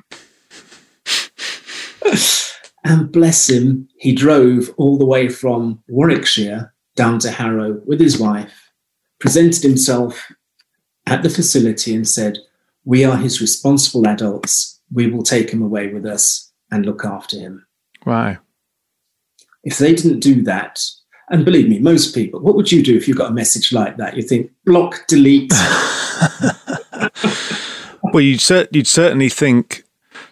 [2.84, 8.18] and bless him, he drove all the way from Warwickshire down to Harrow with his
[8.18, 8.70] wife,
[9.18, 10.32] presented himself
[11.06, 12.38] at the facility and said,
[12.84, 14.75] We are his responsible adults.
[14.92, 17.66] We will take him away with us and look after him.
[18.04, 18.38] Wow.
[19.64, 20.80] If they didn't do that,
[21.28, 23.96] and believe me, most people, what would you do if you got a message like
[23.96, 24.16] that?
[24.16, 25.52] You think block, delete.
[28.12, 29.82] well, you'd, cer- you'd certainly think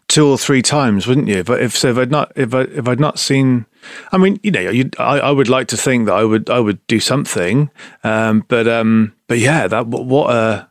[0.09, 1.43] two or three times, wouldn't you?
[1.43, 3.67] But if so, if I'd not if I if I'd not seen,
[4.13, 6.85] I mean, you know, I, I would like to think that I would I would
[6.87, 7.71] do something,
[8.03, 10.67] um, but um, but yeah, that what uh,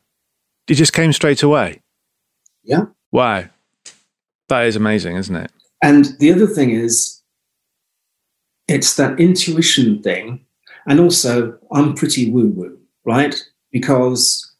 [0.67, 1.81] it just came straight away.
[2.63, 2.85] Yeah.
[3.11, 3.45] Wow,
[4.49, 5.51] that is amazing, isn't it?
[5.81, 7.21] And the other thing is,
[8.67, 10.45] it's that intuition thing,
[10.87, 13.35] and also I'm pretty woo woo, right?
[13.71, 14.51] Because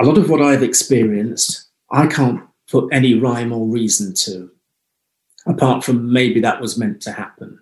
[0.00, 4.50] a lot of what I've experienced, I can't put any rhyme or reason to,
[5.46, 7.60] apart from maybe that was meant to happen.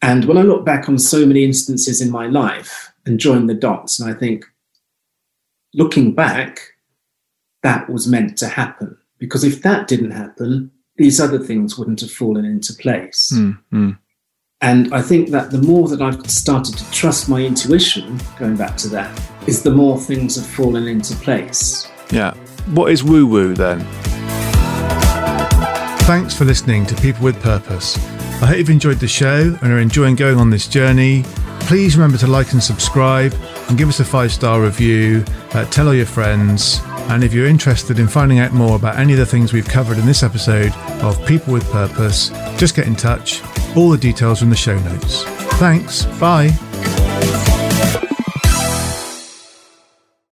[0.00, 3.54] And when I look back on so many instances in my life and join the
[3.54, 4.44] dots, and I think,
[5.74, 6.60] looking back,
[7.62, 8.96] that was meant to happen.
[9.24, 13.32] Because if that didn't happen, these other things wouldn't have fallen into place.
[13.34, 13.92] Mm-hmm.
[14.60, 18.76] And I think that the more that I've started to trust my intuition, going back
[18.78, 21.90] to that, is the more things have fallen into place.
[22.10, 22.34] Yeah.
[22.74, 23.80] What is woo woo then?
[26.00, 27.96] Thanks for listening to People with Purpose.
[28.42, 31.22] I hope you've enjoyed the show and are enjoying going on this journey.
[31.60, 33.34] Please remember to like and subscribe
[33.70, 35.24] and give us a five star review.
[35.54, 36.80] Uh, tell all your friends.
[37.10, 39.98] And if you're interested in finding out more about any of the things we've covered
[39.98, 43.42] in this episode of People with Purpose, just get in touch.
[43.76, 45.24] All the details are in the show notes.
[45.58, 46.06] Thanks.
[46.18, 46.50] Bye.